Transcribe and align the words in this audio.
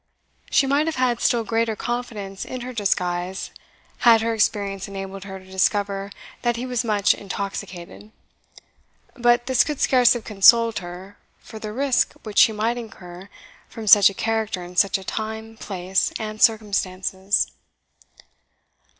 She 0.49 0.65
might 0.65 0.87
have 0.87 0.95
had 0.95 1.21
still 1.21 1.43
greater 1.43 1.75
confidence 1.75 2.43
in 2.43 2.61
her 2.61 2.73
disguise 2.73 3.51
had 3.99 4.21
her 4.21 4.33
experience 4.33 4.87
enabled 4.87 5.25
her 5.25 5.37
to 5.37 5.45
discover 5.45 6.09
that 6.41 6.55
he 6.55 6.65
was 6.65 6.83
much 6.83 7.13
intoxicated; 7.13 8.11
but 9.13 9.45
this 9.45 9.63
could 9.63 9.79
scarce 9.79 10.13
have 10.13 10.23
consoled 10.23 10.79
her 10.79 11.19
for 11.37 11.59
the 11.59 11.71
risk 11.71 12.13
which 12.23 12.39
she 12.39 12.51
might 12.51 12.79
incur 12.79 13.29
from 13.69 13.85
such 13.85 14.09
a 14.09 14.15
character 14.15 14.63
in 14.63 14.75
such 14.75 14.97
a 14.97 15.03
time, 15.03 15.55
place, 15.55 16.11
and 16.17 16.41
circumstances. 16.41 17.51